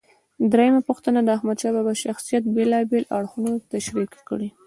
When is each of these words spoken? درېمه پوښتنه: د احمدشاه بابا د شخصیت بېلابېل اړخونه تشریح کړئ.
درېمه 0.51 0.81
پوښتنه: 0.87 1.19
د 1.23 1.29
احمدشاه 1.37 1.73
بابا 1.75 1.93
د 1.95 1.99
شخصیت 2.05 2.43
بېلابېل 2.55 3.03
اړخونه 3.17 3.51
تشریح 3.71 4.11
کړئ. 4.29 4.47